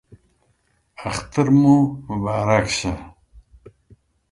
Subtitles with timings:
[1.03, 1.75] عید مو
[2.07, 2.91] مبارک شه